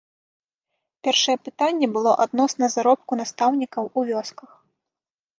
Першае 1.07 1.33
пытанне 1.49 1.89
было 1.97 2.11
адносна 2.25 2.69
заробку 2.75 3.11
настаўнікаў 3.19 3.83
у 3.93 4.05
вёсках. 4.09 4.49